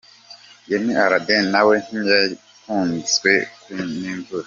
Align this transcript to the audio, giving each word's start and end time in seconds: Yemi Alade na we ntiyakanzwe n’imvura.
Yemi 0.69 0.93
Alade 1.03 1.35
na 1.51 1.61
we 1.67 1.75
ntiyakanzwe 1.85 3.31
n’imvura. 3.99 4.39